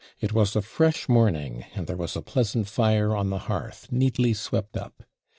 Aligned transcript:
It 0.19 0.33
was 0.33 0.55
a 0.55 0.63
FRESH 0.63 1.07
morning, 1.07 1.63
and 1.75 1.85
there 1.85 1.95
was 1.95 2.15
a 2.15 2.23
pleasant 2.23 2.67
fire 2.67 3.15
on 3.15 3.29
the 3.29 3.37
hearth, 3.37 3.89
neatly 3.91 4.33
swept 4.33 4.75
up. 4.75 5.03